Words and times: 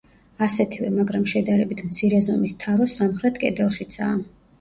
ასეთივე, 0.43 0.87
მაგრამ 0.93 1.27
შედარებით 1.33 1.83
მცირე 1.89 2.21
ზომის 2.29 2.55
თარო 2.65 2.87
სამხრეთ 2.95 3.37
კედელშიცაა. 3.45 4.17